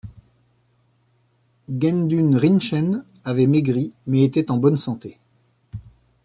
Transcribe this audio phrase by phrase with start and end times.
[1.69, 5.19] Gendun Rinchen avait maigri, mais était en bonne santé.